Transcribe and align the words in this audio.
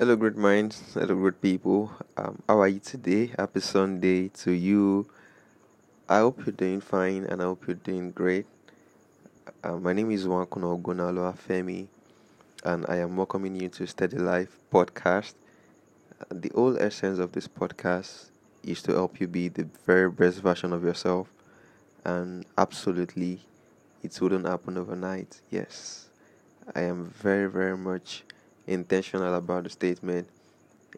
Hello, 0.00 0.14
great 0.14 0.36
minds. 0.36 0.94
Hello, 0.94 1.16
great 1.16 1.42
people. 1.42 1.90
Um, 2.16 2.40
how 2.48 2.60
are 2.60 2.68
you 2.68 2.78
today? 2.78 3.32
Happy 3.36 3.58
Sunday 3.58 4.28
to 4.28 4.52
you. 4.52 5.08
I 6.08 6.18
hope 6.18 6.46
you're 6.46 6.52
doing 6.54 6.80
fine 6.80 7.24
and 7.24 7.42
I 7.42 7.46
hope 7.46 7.66
you're 7.66 7.74
doing 7.74 8.12
great. 8.12 8.46
Uh, 9.64 9.74
my 9.78 9.92
name 9.92 10.12
is 10.12 10.24
Wankuno 10.24 10.80
Ogunalo 10.80 11.34
Afemi 11.34 11.88
and 12.64 12.86
I 12.88 12.98
am 12.98 13.16
welcoming 13.16 13.60
you 13.60 13.68
to 13.70 13.88
Steady 13.88 14.18
Life 14.18 14.60
podcast. 14.72 15.34
Uh, 16.20 16.26
the 16.30 16.52
whole 16.54 16.78
essence 16.78 17.18
of 17.18 17.32
this 17.32 17.48
podcast 17.48 18.30
is 18.62 18.80
to 18.82 18.92
help 18.92 19.20
you 19.20 19.26
be 19.26 19.48
the 19.48 19.66
very 19.84 20.08
best 20.12 20.38
version 20.42 20.72
of 20.72 20.84
yourself, 20.84 21.26
and 22.04 22.46
absolutely, 22.56 23.40
it 24.04 24.16
wouldn't 24.20 24.46
happen 24.46 24.78
overnight. 24.78 25.40
Yes, 25.50 26.06
I 26.76 26.82
am 26.82 27.12
very, 27.20 27.50
very 27.50 27.76
much 27.76 28.22
intentional 28.68 29.34
about 29.34 29.64
the 29.64 29.70
statement. 29.70 30.28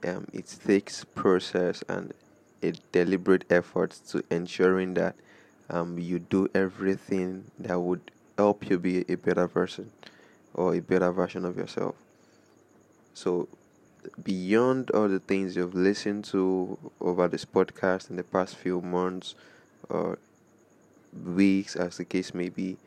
Um, 0.04 0.26
it 0.32 0.58
takes 0.66 1.04
process 1.04 1.82
and 1.88 2.12
a 2.62 2.72
deliberate 2.92 3.44
effort 3.50 3.98
to 4.08 4.22
ensuring 4.30 4.94
that 4.94 5.14
um, 5.68 5.98
you 5.98 6.18
do 6.18 6.48
everything 6.54 7.44
that 7.58 7.78
would 7.80 8.10
help 8.36 8.68
you 8.68 8.78
be 8.78 9.04
a 9.08 9.16
better 9.16 9.48
person 9.48 9.90
or 10.54 10.74
a 10.74 10.80
better 10.80 11.12
version 11.12 11.44
of 11.44 11.56
yourself. 11.56 11.94
So, 13.14 13.48
beyond 14.22 14.90
all 14.90 15.08
the 15.08 15.20
things 15.20 15.56
you've 15.56 15.74
listened 15.74 16.24
to 16.26 16.78
over 17.00 17.28
this 17.28 17.44
podcast 17.44 18.10
in 18.10 18.16
the 18.16 18.22
past 18.22 18.56
few 18.56 18.80
months 18.80 19.34
or 19.88 20.18
weeks, 21.24 21.76
as 21.76 21.98
the 21.98 22.04
case 22.04 22.34
may 22.34 22.48
be, 22.48 22.78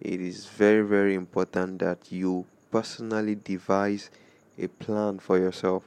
it 0.00 0.20
is 0.20 0.46
very, 0.46 0.82
very 0.82 1.14
important 1.14 1.80
that 1.80 2.10
you 2.10 2.46
personally 2.70 3.34
devise 3.34 4.10
a 4.58 4.68
plan 4.68 5.18
for 5.18 5.38
yourself 5.38 5.84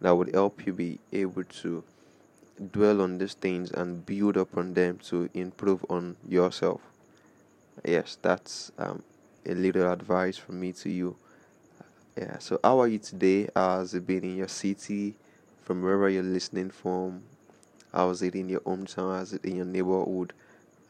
that 0.00 0.14
would 0.14 0.34
help 0.34 0.66
you 0.66 0.72
be 0.72 0.98
able 1.12 1.44
to 1.44 1.84
dwell 2.72 3.00
on 3.00 3.18
these 3.18 3.34
things 3.34 3.70
and 3.70 4.06
build 4.06 4.36
upon 4.36 4.74
them 4.74 4.98
to 4.98 5.28
improve 5.34 5.84
on 5.88 6.16
yourself. 6.28 6.80
Yes, 7.84 8.16
that's 8.22 8.70
um, 8.78 9.02
a 9.46 9.54
little 9.54 9.90
advice 9.90 10.36
from 10.36 10.60
me 10.60 10.72
to 10.72 10.88
you. 10.90 11.16
Yeah, 12.16 12.38
so 12.38 12.60
how 12.62 12.80
are 12.80 12.86
you 12.88 12.98
today? 12.98 13.48
How's 13.56 13.94
it 13.94 14.06
been 14.06 14.22
in 14.22 14.36
your 14.36 14.48
city, 14.48 15.16
from 15.62 15.82
wherever 15.82 16.08
you're 16.08 16.22
listening 16.22 16.70
from? 16.70 17.22
How's 17.92 18.22
it 18.22 18.34
in 18.34 18.48
your 18.48 18.60
hometown? 18.60 19.16
How's 19.16 19.32
it 19.32 19.44
in 19.44 19.56
your 19.56 19.64
neighborhood? 19.64 20.32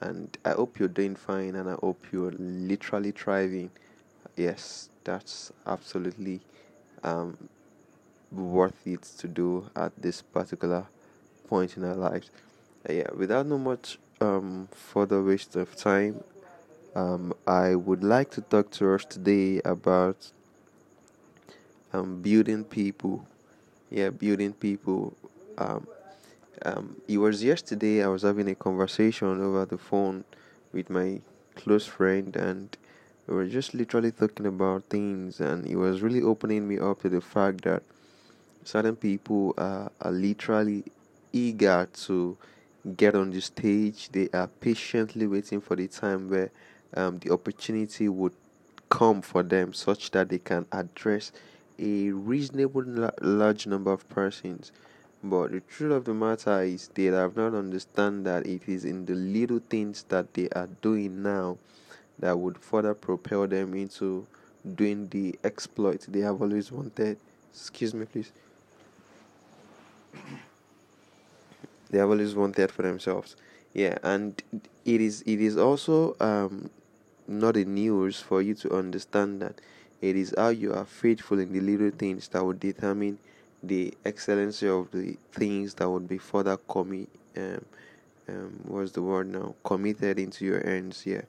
And 0.00 0.36
I 0.44 0.50
hope 0.50 0.78
you're 0.78 0.88
doing 0.88 1.16
fine 1.16 1.54
and 1.54 1.68
I 1.70 1.76
hope 1.80 2.04
you're 2.12 2.32
literally 2.32 3.10
thriving. 3.12 3.70
Yes, 4.36 4.90
that's 5.04 5.52
absolutely 5.66 6.40
um, 7.04 7.36
worth 8.32 8.86
it 8.86 9.02
to 9.18 9.28
do 9.28 9.70
at 9.76 9.92
this 10.00 10.22
particular 10.22 10.86
point 11.48 11.76
in 11.76 11.84
our 11.84 11.94
lives. 11.94 12.30
Uh, 12.88 12.92
yeah, 12.92 13.10
without 13.14 13.46
no 13.46 13.58
much 13.58 13.98
um, 14.20 14.68
further 14.72 15.22
waste 15.22 15.56
of 15.56 15.76
time, 15.76 16.22
um, 16.94 17.34
I 17.46 17.74
would 17.74 18.02
like 18.02 18.30
to 18.32 18.40
talk 18.40 18.70
to 18.72 18.94
us 18.94 19.04
today 19.04 19.60
about 19.64 20.32
um, 21.92 22.20
building 22.22 22.64
people. 22.64 23.26
Yeah, 23.90 24.10
building 24.10 24.52
people. 24.52 25.16
Um, 25.58 25.86
um, 26.64 26.96
it 27.08 27.18
was 27.18 27.44
yesterday 27.44 28.02
I 28.02 28.08
was 28.08 28.22
having 28.22 28.48
a 28.48 28.54
conversation 28.54 29.28
over 29.40 29.64
the 29.66 29.78
phone 29.78 30.24
with 30.72 30.90
my 30.90 31.20
close 31.54 31.86
friend, 31.86 32.34
and 32.34 32.76
we 33.26 33.34
were 33.34 33.46
just 33.46 33.72
literally 33.74 34.12
talking 34.12 34.46
about 34.46 34.84
things 34.84 35.40
and 35.40 35.66
it 35.66 35.76
was 35.76 36.02
really 36.02 36.20
opening 36.22 36.68
me 36.68 36.78
up 36.78 37.00
to 37.02 37.08
the 37.08 37.20
fact 37.20 37.62
that 37.64 37.82
certain 38.64 38.96
people 38.96 39.54
are, 39.56 39.90
are 40.00 40.12
literally 40.12 40.84
eager 41.32 41.88
to 41.92 42.36
get 42.96 43.14
on 43.14 43.30
the 43.30 43.40
stage. 43.40 44.10
They 44.10 44.28
are 44.34 44.46
patiently 44.46 45.26
waiting 45.26 45.60
for 45.60 45.74
the 45.76 45.88
time 45.88 46.28
where 46.28 46.50
um, 46.94 47.18
the 47.18 47.32
opportunity 47.32 48.08
would 48.08 48.34
come 48.90 49.22
for 49.22 49.42
them 49.42 49.72
such 49.72 50.10
that 50.10 50.28
they 50.28 50.38
can 50.38 50.66
address 50.70 51.32
a 51.78 52.10
reasonable 52.10 52.84
large 53.20 53.66
number 53.66 53.92
of 53.92 54.08
persons. 54.10 54.70
But 55.22 55.52
the 55.52 55.60
truth 55.60 55.92
of 55.92 56.04
the 56.04 56.12
matter 56.12 56.62
is 56.62 56.88
they 56.94 57.04
have 57.04 57.36
not 57.36 57.54
understand 57.54 58.26
that 58.26 58.46
it 58.46 58.68
is 58.68 58.84
in 58.84 59.06
the 59.06 59.14
little 59.14 59.60
things 59.70 60.04
that 60.10 60.34
they 60.34 60.50
are 60.50 60.68
doing 60.82 61.22
now 61.22 61.56
that 62.18 62.38
would 62.38 62.58
further 62.58 62.94
propel 62.94 63.46
them 63.46 63.74
into 63.74 64.26
doing 64.74 65.08
the 65.08 65.38
exploit 65.44 66.06
they 66.08 66.20
have 66.20 66.40
always 66.40 66.72
wanted. 66.72 67.18
Excuse 67.52 67.94
me, 67.94 68.06
please. 68.06 68.32
they 71.90 71.98
have 71.98 72.10
always 72.10 72.34
wanted 72.34 72.70
for 72.70 72.82
themselves. 72.82 73.36
Yeah, 73.72 73.98
and 74.02 74.40
it 74.84 75.00
is 75.00 75.22
it 75.26 75.40
is 75.40 75.56
also 75.56 76.16
um 76.20 76.70
not 77.26 77.56
a 77.56 77.64
news 77.64 78.20
for 78.20 78.42
you 78.42 78.54
to 78.54 78.72
understand 78.76 79.40
that 79.42 79.60
it 80.00 80.16
is 80.16 80.34
how 80.36 80.48
you 80.48 80.72
are 80.74 80.84
faithful 80.84 81.38
in 81.38 81.52
the 81.52 81.60
little 81.60 81.90
things 81.90 82.28
that 82.28 82.44
would 82.44 82.60
determine 82.60 83.18
the 83.62 83.94
excellency 84.04 84.68
of 84.68 84.90
the 84.90 85.16
things 85.32 85.74
that 85.74 85.88
would 85.90 86.06
be 86.06 86.18
further 86.18 86.56
coming 86.70 87.06
um, 87.36 87.64
um 88.28 88.60
what's 88.64 88.92
the 88.92 89.02
word 89.02 89.26
now 89.28 89.54
committed 89.64 90.18
into 90.18 90.44
your 90.44 90.62
hands 90.64 91.04
yeah 91.06 91.22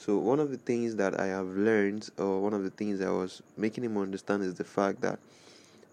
so 0.00 0.16
one 0.16 0.40
of 0.40 0.50
the 0.50 0.56
things 0.56 0.96
that 0.96 1.20
I 1.20 1.26
have 1.26 1.48
learned, 1.48 2.08
or 2.16 2.40
one 2.40 2.54
of 2.54 2.62
the 2.64 2.70
things 2.70 3.02
I 3.02 3.10
was 3.10 3.42
making 3.58 3.84
him 3.84 3.98
understand, 3.98 4.42
is 4.42 4.54
the 4.54 4.64
fact 4.64 5.02
that 5.02 5.18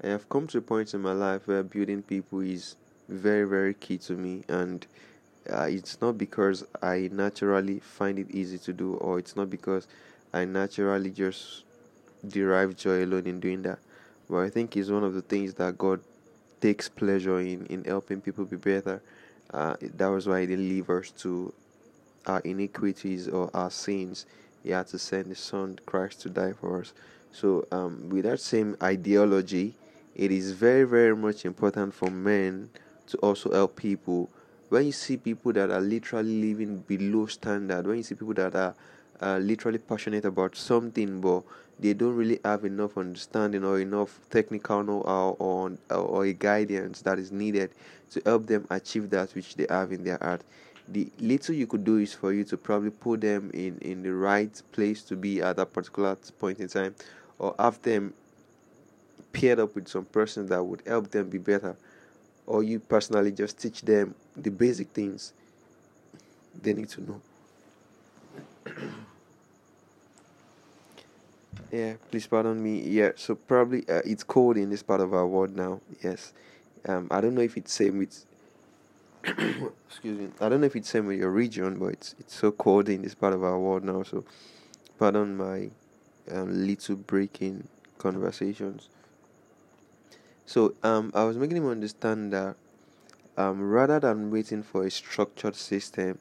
I 0.01 0.07
have 0.07 0.29
come 0.29 0.47
to 0.47 0.59
a 0.59 0.61
point 0.61 0.93
in 0.93 1.01
my 1.01 1.11
life 1.11 1.45
where 1.45 1.61
building 1.61 2.01
people 2.03 2.39
is 2.39 2.77
very, 3.09 3.45
very 3.45 3.73
key 3.73 3.97
to 3.97 4.13
me, 4.13 4.45
and 4.47 4.87
uh, 5.51 5.63
it's 5.63 5.99
not 5.99 6.17
because 6.17 6.63
I 6.81 7.09
naturally 7.11 7.81
find 7.81 8.17
it 8.17 8.31
easy 8.31 8.57
to 8.59 8.71
do, 8.71 8.93
or 8.93 9.19
it's 9.19 9.35
not 9.35 9.49
because 9.49 9.89
I 10.33 10.45
naturally 10.45 11.09
just 11.09 11.65
derive 12.25 12.77
joy 12.77 13.03
alone 13.03 13.27
in 13.27 13.41
doing 13.41 13.63
that. 13.63 13.79
But 14.29 14.37
I 14.37 14.49
think 14.49 14.77
it's 14.77 14.89
one 14.89 15.03
of 15.03 15.15
the 15.15 15.21
things 15.21 15.53
that 15.55 15.77
God 15.77 15.99
takes 16.61 16.87
pleasure 16.87 17.41
in 17.41 17.65
in 17.65 17.83
helping 17.83 18.21
people 18.21 18.45
be 18.45 18.55
better. 18.55 19.01
Uh, 19.53 19.75
that 19.81 20.07
was 20.07 20.27
why 20.27 20.41
He 20.41 20.47
delivers 20.47 21.11
to 21.23 21.53
our 22.27 22.41
iniquities 22.41 23.27
or 23.27 23.49
our 23.53 23.71
sins, 23.71 24.25
He 24.63 24.71
had 24.71 24.87
to 24.87 24.99
send 24.99 25.27
His 25.27 25.39
Son 25.39 25.79
Christ 25.85 26.21
to 26.21 26.29
die 26.29 26.53
for 26.53 26.81
us. 26.81 26.93
So, 27.31 27.67
um, 27.71 28.09
with 28.09 28.25
that 28.25 28.39
same 28.39 28.77
ideology, 28.81 29.75
it 30.15 30.31
is 30.31 30.51
very, 30.51 30.83
very 30.83 31.15
much 31.15 31.45
important 31.45 31.93
for 31.93 32.09
men 32.09 32.69
to 33.07 33.17
also 33.17 33.51
help 33.51 33.75
people. 33.75 34.29
When 34.69 34.85
you 34.85 34.91
see 34.91 35.17
people 35.17 35.53
that 35.53 35.69
are 35.69 35.79
literally 35.79 36.41
living 36.41 36.79
below 36.79 37.27
standard, 37.27 37.87
when 37.87 37.97
you 37.97 38.03
see 38.03 38.15
people 38.15 38.33
that 38.35 38.55
are 38.55 38.75
uh, 39.21 39.37
literally 39.37 39.77
passionate 39.77 40.25
about 40.25 40.55
something, 40.55 41.21
but 41.21 41.43
they 41.79 41.93
don't 41.93 42.15
really 42.15 42.39
have 42.43 42.65
enough 42.65 42.97
understanding 42.97 43.63
or 43.63 43.79
enough 43.79 44.19
technical 44.29 44.83
know-how 44.83 45.35
or, 45.39 45.71
or 45.91 46.25
a 46.25 46.33
guidance 46.33 47.01
that 47.01 47.19
is 47.19 47.31
needed 47.31 47.69
to 48.11 48.21
help 48.25 48.47
them 48.47 48.65
achieve 48.69 49.09
that 49.09 49.33
which 49.35 49.55
they 49.55 49.67
have 49.69 49.91
in 49.91 50.03
their 50.03 50.17
heart 50.21 50.41
the 50.87 51.11
little 51.19 51.53
you 51.55 51.67
could 51.67 51.83
do 51.83 51.97
is 51.97 52.13
for 52.13 52.31
you 52.33 52.43
to 52.45 52.57
probably 52.57 52.89
put 52.91 53.21
them 53.21 53.51
in 53.53 53.77
in 53.79 54.03
the 54.03 54.13
right 54.13 54.61
place 54.71 55.03
to 55.03 55.15
be 55.15 55.41
at 55.41 55.57
that 55.57 55.73
particular 55.73 56.15
point 56.39 56.59
in 56.59 56.67
time 56.67 56.95
or 57.39 57.53
have 57.59 57.81
them 57.81 58.13
paired 59.33 59.59
up 59.59 59.75
with 59.75 59.87
some 59.87 60.05
person 60.05 60.47
that 60.47 60.63
would 60.63 60.81
help 60.85 61.11
them 61.11 61.29
be 61.29 61.37
better 61.37 61.75
or 62.45 62.63
you 62.63 62.79
personally 62.79 63.31
just 63.31 63.59
teach 63.59 63.81
them 63.81 64.15
the 64.35 64.49
basic 64.49 64.89
things 64.89 65.33
they 66.61 66.73
need 66.73 66.89
to 66.89 67.01
know. 67.01 67.21
Yeah 71.71 71.95
please 72.11 72.25
pardon 72.27 72.63
me. 72.63 72.81
Yeah 72.81 73.11
so 73.15 73.35
probably 73.35 73.87
uh, 73.89 74.01
it's 74.05 74.23
cold 74.23 74.55
in 74.57 74.69
this 74.69 74.83
part 74.83 75.01
of 75.01 75.13
our 75.13 75.27
world 75.27 75.55
now 75.55 75.81
yes. 76.01 76.31
Um 76.87 77.07
i 77.11 77.19
don't 77.19 77.35
know 77.35 77.41
if 77.41 77.57
it's 77.57 77.73
same 77.73 77.97
with 77.97 78.25
excuse 79.87 80.17
me. 80.19 80.29
I 80.39 80.49
don't 80.49 80.61
know 80.61 80.67
if 80.67 80.75
it's 80.75 80.89
same 80.89 81.07
with 81.07 81.19
your 81.19 81.31
region, 81.31 81.79
but 81.79 81.87
it's 81.87 82.15
it's 82.19 82.35
so 82.35 82.51
cold 82.51 82.89
in 82.89 83.01
this 83.01 83.15
part 83.15 83.33
of 83.33 83.43
our 83.43 83.59
world 83.59 83.83
now. 83.83 84.03
So, 84.03 84.23
pardon 84.97 85.35
my 85.35 85.69
um, 86.31 86.65
little 86.65 86.95
breaking 86.95 87.67
conversations. 87.97 88.89
So, 90.45 90.75
um, 90.83 91.11
I 91.13 91.23
was 91.25 91.37
making 91.37 91.57
him 91.57 91.67
understand 91.67 92.31
that 92.33 92.55
um, 93.37 93.61
rather 93.69 93.99
than 93.99 94.31
waiting 94.31 94.63
for 94.63 94.85
a 94.85 94.91
structured 94.91 95.55
system, 95.55 96.19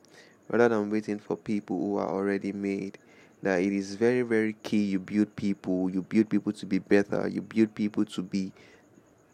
rather 0.48 0.68
than 0.68 0.90
waiting 0.90 1.18
for 1.18 1.36
people 1.36 1.78
who 1.78 1.96
are 1.98 2.08
already 2.08 2.52
made, 2.52 2.98
that 3.42 3.60
it 3.60 3.72
is 3.72 3.94
very 3.94 4.22
very 4.22 4.54
key. 4.64 4.82
You 4.84 4.98
build 4.98 5.36
people. 5.36 5.90
You 5.90 6.02
build 6.02 6.28
people 6.28 6.52
to 6.54 6.66
be 6.66 6.78
better. 6.80 7.28
You 7.28 7.42
build 7.42 7.74
people 7.74 8.04
to 8.06 8.22
be 8.22 8.52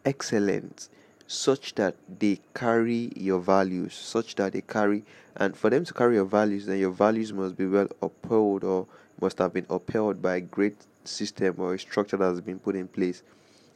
excellent 0.05 0.89
such 1.27 1.75
that 1.77 1.97
they 2.19 2.41
carry 2.55 3.13
your 3.17 3.41
values, 3.41 3.95
such 3.95 4.35
that 4.37 4.53
they 4.53 4.61
carry, 4.61 5.05
and 5.37 5.57
for 5.57 5.71
them 5.71 5.85
to 5.85 5.95
carry 5.95 6.17
your 6.17 6.25
values, 6.25 6.67
then 6.67 6.79
your 6.79 6.91
values 6.91 7.33
must 7.33 7.57
be 7.57 7.67
well 7.67 7.89
upheld 8.03 8.65
or 8.65 8.87
must 9.21 9.39
have 9.39 9.53
been 9.53 9.67
upheld 9.71 10.21
by 10.21 10.37
a 10.37 10.41
great 10.41 10.77
system 11.05 11.55
or 11.59 11.75
a 11.75 11.79
structure 11.79 12.17
that 12.17 12.25
has 12.25 12.41
been 12.41 12.59
put 12.59 12.77
in 12.77 12.89
place. 12.89 13.23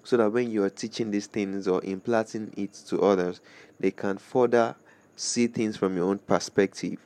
so 0.07 0.17
that 0.17 0.31
when 0.31 0.51
you 0.51 0.63
are 0.63 0.71
teaching 0.71 1.11
these 1.11 1.27
things 1.27 1.67
or 1.67 1.83
implanting 1.85 2.53
it 2.57 2.73
to 2.73 3.01
others, 3.03 3.41
they 3.81 3.91
can 3.91 4.17
further 4.17 4.77
see 5.17 5.49
things 5.49 5.77
from 5.77 5.97
your 5.97 6.07
own 6.07 6.19
perspective. 6.19 7.01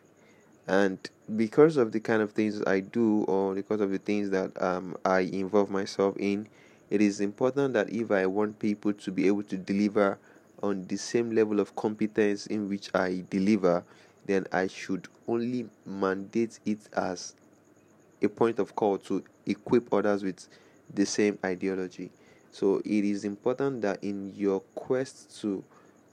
And 0.67 0.99
because 1.35 1.79
of 1.79 1.93
the 1.93 2.01
kind 2.01 2.21
of 2.21 2.33
things 2.33 2.63
I 2.67 2.81
do, 2.81 3.25
or 3.25 3.55
because 3.55 3.81
of 3.81 3.91
the 3.91 3.99
things 3.99 4.29
that 4.31 4.61
um, 4.63 4.99
I 5.03 5.21
involve 5.21 5.71
myself 5.71 6.15
in, 6.19 6.47
it 6.91 7.01
is 7.01 7.21
important 7.21 7.73
that 7.73 7.89
if 7.91 8.11
I 8.11 8.27
want 8.27 8.59
people 8.59 8.93
to 8.93 9.11
be 9.11 9.27
able 9.27 9.45
to 9.45 9.57
deliver 9.57 10.19
on 10.63 10.87
the 10.87 10.97
same 10.97 11.31
level 11.33 11.61
of 11.61 11.75
competence 11.77 12.47
in 12.47 12.69
which 12.69 12.95
I 12.95 13.25
deliver, 13.31 13.85
then 14.27 14.47
I 14.53 14.67
should 14.67 15.09
only 15.27 15.69
mandate 15.87 16.59
it 16.67 16.81
as 16.95 17.35
a 18.23 18.29
point 18.29 18.59
of 18.59 18.75
call 18.77 18.99
to 18.99 19.25
equip 19.47 19.93
others 19.93 20.23
with 20.23 20.47
the 20.93 21.07
same 21.07 21.39
ideology. 21.45 22.11
So 22.53 22.79
it 22.85 23.05
is 23.05 23.25
important 23.25 23.83
that 23.83 24.03
in 24.03 24.33
your 24.37 24.61
quest 24.75 25.41
to 25.41 25.65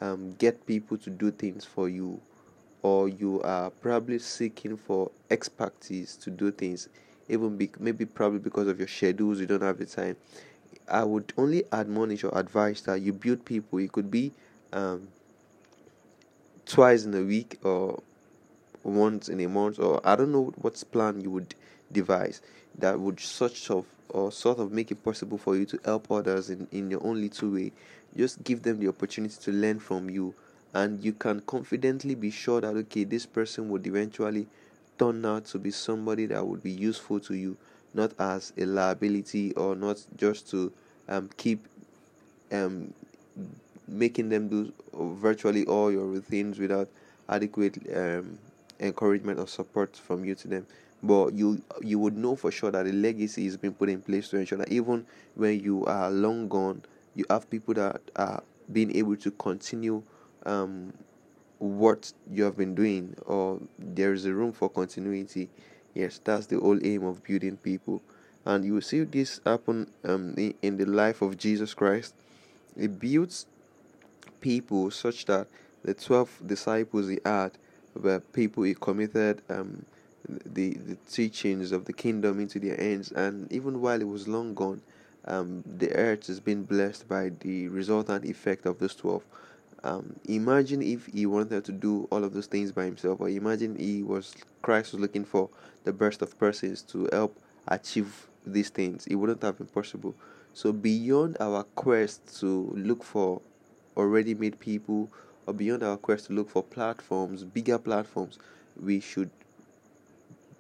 um, 0.02 0.36
get 0.38 0.66
people 0.66 0.98
to 1.00 1.10
do 1.10 1.32
things 1.32 1.66
for 1.66 1.90
you, 1.90 2.20
or 2.84 3.10
you 3.10 3.42
are 3.42 3.70
probably 3.70 4.20
seeking 4.20 4.78
for 4.78 5.12
expertise 5.32 6.16
to 6.18 6.30
do 6.30 6.52
things, 6.52 6.90
even 7.28 7.58
be, 7.58 7.70
maybe 7.80 8.06
probably 8.06 8.40
because 8.40 8.68
of 8.68 8.78
your 8.80 8.88
schedules, 8.88 9.40
you 9.40 9.48
don't 9.48 9.64
have 9.64 9.80
the 9.80 9.86
time. 9.86 10.16
I 10.90 11.04
would 11.04 11.34
only 11.38 11.64
admonish 11.72 12.24
or 12.24 12.38
advise 12.38 12.82
that 12.84 13.02
you 13.02 13.14
build 13.14 13.46
people. 13.46 13.80
It 13.80 13.92
could 13.92 14.10
be 14.10 14.32
um, 14.74 15.08
twice 16.66 17.06
in 17.06 17.14
a 17.14 17.22
week 17.22 17.60
or 17.64 18.02
once 18.84 19.30
in 19.30 19.40
a 19.42 19.48
month, 19.48 19.80
or 19.80 20.02
I 20.06 20.16
don't 20.16 20.32
know 20.32 20.54
what 20.62 20.82
plan 20.92 21.22
you 21.22 21.32
would 21.32 21.56
devise 21.92 22.42
that 22.78 23.00
would 23.00 23.20
such 23.20 23.70
of 23.72 23.86
or 24.10 24.32
sort 24.32 24.60
of 24.60 24.72
make 24.72 24.92
it 24.92 25.04
possible 25.04 25.38
for 25.38 25.56
you 25.58 25.66
to 25.66 25.80
help 25.84 26.10
others 26.12 26.50
in, 26.50 26.68
in 26.72 26.90
your 26.90 27.06
own 27.06 27.20
little 27.20 27.50
way. 27.50 27.72
Just 28.16 28.44
give 28.44 28.64
them 28.64 28.80
the 28.80 28.88
opportunity 28.88 29.36
to 29.42 29.52
learn 29.52 29.80
from 29.80 30.10
you, 30.10 30.34
and 30.74 31.04
you 31.04 31.14
can 31.14 31.42
confidently 31.42 32.16
be 32.16 32.32
sure 32.32 32.62
that 32.62 32.76
okay, 32.76 33.04
this 33.04 33.26
person 33.26 33.70
would 33.70 33.86
eventually 33.86 34.48
turn 34.98 35.26
out 35.26 35.46
to 35.46 35.60
be 35.60 35.72
somebody 35.72 36.26
that 36.28 36.46
would 36.46 36.64
be 36.64 36.72
useful 36.72 37.20
to 37.20 37.36
you, 37.36 37.58
not 37.98 38.14
as 38.20 38.54
a 38.58 38.66
liability 38.66 39.54
or 39.56 39.76
not 39.76 40.02
just 40.18 40.50
to 40.52 40.72
um, 41.10 41.30
keep 41.38 41.68
um, 42.52 42.94
making 43.88 44.30
them 44.30 44.48
do 44.48 44.72
virtually 44.94 45.66
all 45.66 45.92
your 45.92 46.06
routines 46.06 46.60
without 46.60 46.88
adequate 47.30 47.78
um, 47.96 48.38
encouragement 48.80 49.40
or 49.40 49.48
support 49.48 49.96
from 49.96 50.24
you 50.26 50.36
to 50.36 50.48
them. 50.48 50.66
But 51.04 51.34
you 51.34 51.62
you 51.82 52.00
would 52.00 52.18
know 52.18 52.36
for 52.36 52.52
sure 52.52 52.72
that 52.72 52.86
the 52.86 52.92
legacy 52.94 53.46
is 53.46 53.58
being 53.58 53.74
put 53.74 53.90
in 53.90 54.02
place 54.02 54.30
to 54.30 54.38
ensure 54.38 54.58
that 54.60 54.72
even 54.72 55.06
when 55.36 55.60
you 55.60 55.86
are 55.86 56.10
long 56.10 56.48
gone 56.48 56.82
you 57.16 57.26
have 57.30 57.50
people 57.50 57.74
that 57.76 58.02
are 58.16 58.44
being 58.72 58.96
able 58.96 59.16
to 59.18 59.32
continue 59.32 60.02
um, 60.46 60.94
what 61.60 62.14
you 62.32 62.44
have 62.44 62.58
been 62.58 62.76
doing 62.76 63.16
or 63.26 63.60
there 63.80 64.14
is 64.14 64.26
a 64.26 64.34
room 64.34 64.52
for 64.52 64.70
continuity 64.70 65.50
yes 65.98 66.20
that's 66.24 66.46
the 66.48 66.60
whole 66.60 66.80
aim 66.86 67.04
of 67.04 67.24
building 67.24 67.58
people 67.58 68.02
and 68.46 68.64
you 68.64 68.80
see 68.82 69.04
this 69.04 69.42
happen 69.46 69.88
um, 70.06 70.34
in, 70.62 70.78
the 70.78 70.86
life 70.86 71.22
of 71.22 71.38
jesus 71.38 71.74
christ 71.74 72.14
He 72.80 72.88
builds 72.88 73.46
people 74.42 74.92
such 74.92 75.26
that 75.26 75.48
the 75.84 75.94
12 75.94 76.44
disciples 76.46 77.08
he 77.08 77.20
had 77.26 77.52
were 77.96 78.20
people 78.20 78.64
he 78.64 78.74
committed 78.76 79.42
um, 79.50 79.86
the, 80.28 80.74
the 80.74 80.98
teachings 81.10 81.72
of 81.72 81.86
the 81.86 81.94
kingdom 81.94 82.40
into 82.40 82.60
their 82.60 82.76
hands. 82.76 83.12
And 83.12 83.52
even 83.52 83.82
while 83.82 83.98
he 83.98 84.04
was 84.06 84.28
long 84.28 84.54
gone, 84.54 84.82
um, 85.26 85.64
the 85.66 85.92
earth 85.94 86.28
has 86.28 86.40
been 86.40 86.64
blessed 86.64 87.08
by 87.08 87.32
the 87.40 87.68
resultant 87.70 88.26
effect 88.26 88.66
of 88.66 88.80
those 88.80 88.96
12. 88.96 89.24
Um, 89.84 90.16
imagine 90.28 90.82
if 90.82 91.06
he 91.08 91.26
wanted 91.26 91.64
to 91.66 91.72
do 91.72 92.08
all 92.12 92.24
of 92.24 92.34
those 92.34 92.48
things 92.48 92.72
by 92.72 92.86
himself, 92.86 93.20
or 93.20 93.30
imagine 93.30 93.76
he 93.78 94.04
was 94.04 94.36
Christ 94.62 94.94
was 94.94 95.02
looking 95.02 95.24
for 95.24 95.50
the 95.84 95.94
best 95.94 96.22
of 96.22 96.38
persons 96.40 96.82
to 96.84 97.08
help 97.12 97.38
achieve 97.68 98.28
these 98.46 98.70
things. 98.70 99.08
It 99.08 99.16
wouldn't 99.16 99.42
have 99.44 99.58
been 99.58 99.68
possible. 99.68 100.16
So 100.54 100.74
beyond 100.74 101.38
our 101.40 101.64
quest 101.64 102.40
to 102.40 102.74
look 102.76 103.04
for 103.04 103.42
already 103.96 104.34
made 104.34 104.60
people, 104.60 105.10
or 105.46 105.54
beyond 105.54 105.84
our 105.84 105.98
quest 105.98 106.28
to 106.28 106.34
look 106.34 106.50
for 106.50 106.64
platforms, 106.64 107.44
bigger 107.44 107.78
platforms, 107.78 108.40
we 108.82 109.00
should 109.00 109.30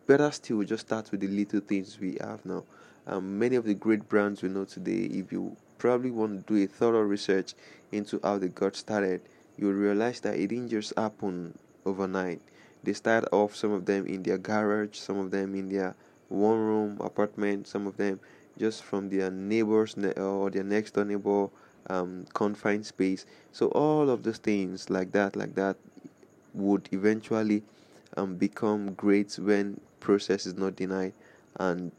better 0.05 0.31
still 0.31 0.63
just 0.63 0.87
start 0.87 1.11
with 1.11 1.19
the 1.19 1.27
little 1.27 1.59
things 1.59 1.99
we 1.99 2.17
have 2.21 2.45
now. 2.45 2.63
Um, 3.05 3.39
many 3.39 3.55
of 3.55 3.65
the 3.65 3.73
great 3.73 4.07
brands 4.07 4.41
we 4.41 4.49
know 4.49 4.65
today, 4.65 5.05
if 5.05 5.31
you 5.31 5.55
probably 5.77 6.11
want 6.11 6.47
to 6.47 6.53
do 6.53 6.63
a 6.63 6.67
thorough 6.67 7.01
research 7.01 7.53
into 7.91 8.19
how 8.23 8.37
they 8.37 8.49
got 8.49 8.75
started, 8.75 9.21
you'll 9.57 9.73
realize 9.73 10.19
that 10.21 10.35
it 10.35 10.47
didn't 10.47 10.69
just 10.69 10.93
happen 10.97 11.57
overnight. 11.85 12.41
They 12.83 12.93
started 12.93 13.29
off 13.31 13.55
some 13.55 13.71
of 13.71 13.85
them 13.85 14.05
in 14.05 14.23
their 14.23 14.37
garage, 14.37 14.97
some 14.97 15.17
of 15.17 15.31
them 15.31 15.55
in 15.55 15.69
their 15.69 15.95
one 16.29 16.57
room 16.57 16.97
apartment, 17.01 17.67
some 17.67 17.87
of 17.87 17.97
them 17.97 18.19
just 18.57 18.83
from 18.83 19.09
their 19.09 19.29
neighbors 19.31 19.95
or 20.17 20.49
their 20.49 20.63
next 20.63 20.91
door 20.91 21.05
neighbor 21.05 21.49
um, 21.89 22.25
confined 22.33 22.85
space. 22.85 23.25
So 23.51 23.67
all 23.67 24.09
of 24.09 24.23
those 24.23 24.37
things 24.37 24.89
like 24.89 25.11
that, 25.13 25.35
like 25.35 25.55
that, 25.55 25.77
would 26.53 26.89
eventually 26.91 27.63
um, 28.15 28.35
become 28.35 28.93
great 28.93 29.37
when 29.39 29.79
process 29.99 30.45
is 30.45 30.55
not 30.55 30.75
denied 30.75 31.13
and 31.59 31.91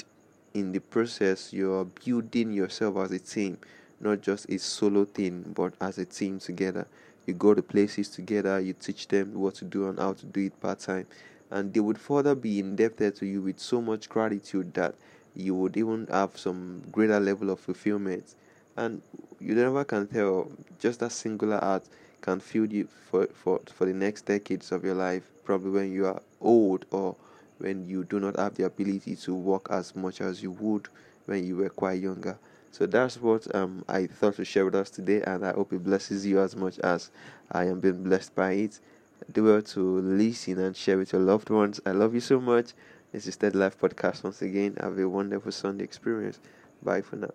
in 0.55 0.73
the 0.73 0.81
process 0.81 1.53
you're 1.53 1.85
building 1.85 2.53
yourself 2.53 2.97
as 2.97 3.11
a 3.13 3.19
team 3.19 3.59
not 4.01 4.21
just 4.21 4.49
a 4.49 4.59
solo 4.59 5.05
thing 5.05 5.45
but 5.55 5.73
as 5.81 5.99
a 5.99 6.05
team 6.05 6.39
together. 6.39 6.87
You 7.27 7.35
go 7.35 7.55
to 7.55 7.63
places 7.63 8.09
together 8.09 8.61
you 8.61 8.73
teach 8.73 9.09
them 9.09 9.35
what 9.35 9.57
to 9.57 9.65
do 9.65 9.89
and 9.89 9.99
how 9.99 10.15
to 10.15 10.27
do 10.27 10.47
it 10.47 10.61
part-time. 10.61 11.07
And 11.51 11.73
they 11.73 11.81
would 11.81 11.99
further 11.99 12.35
be 12.35 12.59
indebted 12.59 13.17
to 13.17 13.27
you 13.27 13.43
with 13.43 13.59
so 13.59 13.81
much 13.81 14.09
gratitude 14.09 14.75
that 14.75 14.95
you 15.35 15.55
would 15.55 15.77
even 15.77 16.07
have 16.11 16.39
some 16.39 16.83
greater 16.93 17.21
level 17.21 17.51
of 17.51 17.61
fulfillment. 17.61 18.35
And 18.77 19.03
you 19.41 19.55
never 19.55 19.85
can 19.85 20.07
tell 20.07 20.51
just 20.79 21.01
that 21.01 21.13
singular 21.13 21.63
act 21.63 21.89
can 22.21 22.41
fuel 22.41 22.67
you 22.67 22.89
for, 23.11 23.27
for, 23.27 23.61
for 23.73 23.87
the 23.87 23.95
next 23.95 24.27
decades 24.27 24.73
of 24.73 24.85
your 24.85 24.95
life 24.95 25.23
probably 25.45 25.71
when 25.71 25.93
you 25.93 26.07
are 26.07 26.21
old 26.41 26.85
or 26.91 27.17
when 27.59 27.89
you 27.89 28.05
do 28.05 28.21
not 28.21 28.37
have 28.37 28.55
the 28.55 28.65
ability 28.65 29.17
to 29.17 29.35
work 29.35 29.67
as 29.71 29.95
much 29.95 30.21
as 30.21 30.43
you 30.43 30.51
would 30.53 30.89
when 31.27 31.45
you 31.47 31.57
were 31.57 31.69
quite 31.69 32.01
younger. 32.01 32.39
So 32.71 32.87
that's 32.87 33.21
what 33.21 33.53
um, 33.55 33.85
I 33.89 34.07
thought 34.07 34.37
to 34.37 34.45
share 34.45 34.65
with 34.65 34.75
us 34.75 34.91
today, 34.91 35.23
and 35.23 35.45
I 35.45 35.53
hope 35.53 35.73
it 35.73 35.83
blesses 35.83 36.25
you 36.27 36.41
as 36.41 36.55
much 36.55 36.79
as 36.81 37.11
I 37.51 37.65
am 37.65 37.81
being 37.81 38.03
blessed 38.05 38.35
by 38.35 38.53
it. 38.53 38.81
Do 39.33 39.45
well 39.45 39.63
to 39.63 39.81
listen 40.01 40.59
and 40.59 40.77
share 40.77 40.99
with 40.99 41.13
your 41.13 41.23
loved 41.23 41.51
ones. 41.51 41.81
I 41.85 41.91
love 41.91 42.15
you 42.15 42.21
so 42.21 42.41
much. 42.41 42.73
This 43.13 43.27
is 43.27 43.35
Steady 43.35 43.59
Life 43.59 43.81
Podcast 43.81 44.23
once 44.23 44.43
again. 44.43 44.77
Have 44.81 44.99
a 44.99 45.09
wonderful 45.09 45.51
Sunday 45.51 45.85
experience. 45.85 46.39
Bye 46.83 47.03
for 47.03 47.17
now. 47.17 47.33